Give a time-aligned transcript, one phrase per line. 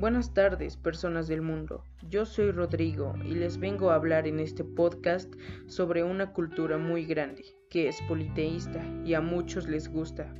[0.00, 1.82] Buenas tardes, personas del mundo.
[2.08, 5.34] Yo soy Rodrigo y les vengo a hablar en este podcast
[5.66, 10.32] sobre una cultura muy grande, que es politeísta y a muchos les gusta.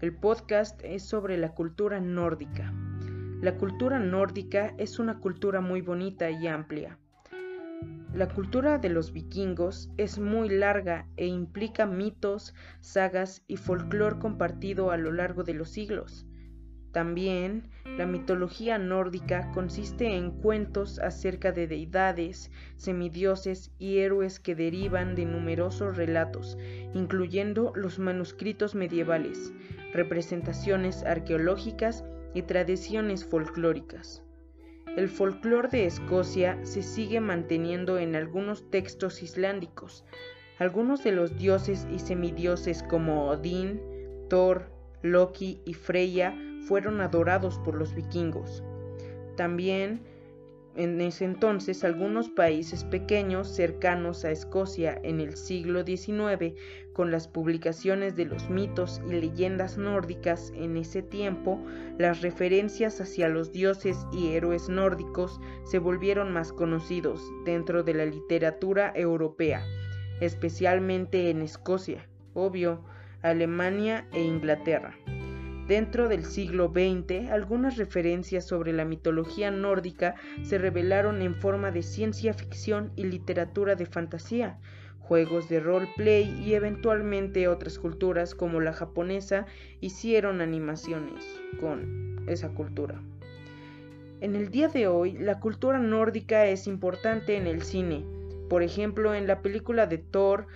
[0.00, 2.72] El podcast es sobre la cultura nórdica.
[3.42, 6.98] La cultura nórdica es una cultura muy bonita y amplia.
[8.14, 14.90] La cultura de los vikingos es muy larga e implica mitos, sagas y folclore compartido
[14.90, 16.26] a lo largo de los siglos.
[16.94, 17.64] También,
[17.98, 25.24] la mitología nórdica consiste en cuentos acerca de deidades, semidioses y héroes que derivan de
[25.24, 26.56] numerosos relatos,
[26.94, 29.52] incluyendo los manuscritos medievales,
[29.92, 34.22] representaciones arqueológicas y tradiciones folclóricas.
[34.96, 40.04] El folclore de Escocia se sigue manteniendo en algunos textos islándicos.
[40.60, 43.80] Algunos de los dioses y semidioses como Odín,
[44.28, 44.70] Thor,
[45.02, 46.32] Loki y Freya
[46.66, 48.62] fueron adorados por los vikingos.
[49.36, 50.00] También
[50.76, 56.54] en ese entonces algunos países pequeños cercanos a Escocia en el siglo XIX,
[56.92, 61.64] con las publicaciones de los mitos y leyendas nórdicas en ese tiempo,
[61.98, 68.06] las referencias hacia los dioses y héroes nórdicos se volvieron más conocidos dentro de la
[68.06, 69.64] literatura europea,
[70.20, 72.82] especialmente en Escocia, obvio,
[73.22, 74.96] Alemania e Inglaterra.
[75.68, 81.82] Dentro del siglo XX, algunas referencias sobre la mitología nórdica se revelaron en forma de
[81.82, 84.58] ciencia ficción y literatura de fantasía,
[84.98, 89.46] juegos de roleplay y eventualmente otras culturas como la japonesa
[89.80, 91.24] hicieron animaciones
[91.58, 93.00] con esa cultura.
[94.20, 98.04] En el día de hoy, la cultura nórdica es importante en el cine,
[98.50, 100.46] por ejemplo en la película de Thor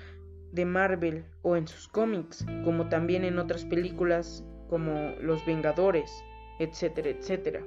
[0.53, 6.25] de Marvel o en sus cómics, como también en otras películas como Los Vengadores,
[6.59, 7.65] etcétera, etcétera.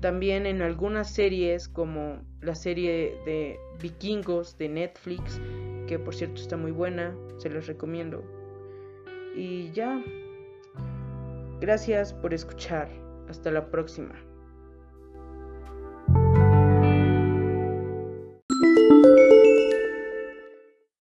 [0.00, 5.40] También en algunas series como la serie de Vikingos de Netflix,
[5.86, 8.24] que por cierto está muy buena, se los recomiendo.
[9.36, 10.02] Y ya,
[11.60, 12.88] gracias por escuchar.
[13.28, 14.29] Hasta la próxima.